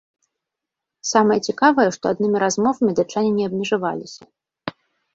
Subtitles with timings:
[1.11, 4.23] Самае цікавае, што аднымі размовамі датчане не абмежавалася.